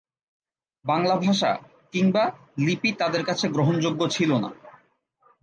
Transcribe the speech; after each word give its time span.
বাংলা 0.85 1.15
ভাষা 1.15 1.51
কিংবা 1.93 2.23
লিপি 2.57 2.89
তাদের 2.91 3.23
কাছে 3.25 3.45
গ্রহণযোগ্য 3.49 4.01
ছিল 4.09 4.31
না। 4.37 4.49